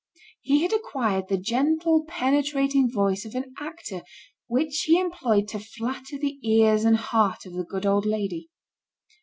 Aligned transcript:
He 0.41 0.63
had 0.63 0.73
acquired 0.73 1.27
the 1.29 1.37
gentle 1.37 2.05
penetrating 2.07 2.89
voice 2.89 3.23
of 3.23 3.35
an 3.35 3.53
actor 3.59 4.01
which 4.47 4.85
he 4.87 4.99
employed 4.99 5.47
to 5.49 5.59
flatter 5.59 6.17
the 6.17 6.39
ears 6.41 6.85
and 6.85 6.97
heart 6.97 7.45
of 7.45 7.53
the 7.53 7.63
good 7.63 7.85
old 7.85 8.07
lady. 8.07 8.49